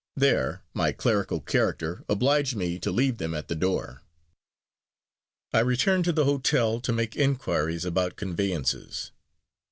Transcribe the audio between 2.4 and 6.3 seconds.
me to leave them at the door. I returned to the